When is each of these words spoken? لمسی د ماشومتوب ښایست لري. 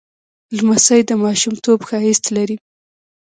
لمسی 0.57 1.01
د 1.09 1.11
ماشومتوب 1.23 1.79
ښایست 1.87 2.25
لري. 2.35 2.57